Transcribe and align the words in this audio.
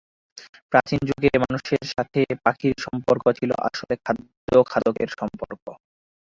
প্রাচীন 0.71 0.99
যুগে 1.09 1.31
মানুষের 1.43 1.83
সাথে 1.93 2.21
পাখির 2.43 2.75
সম্পর্ক 2.85 3.23
ছিল 3.37 3.51
আসলে 3.67 3.93
খাদ্য-খাদকের 4.05 5.09
সম্পর্ক। 5.13 5.63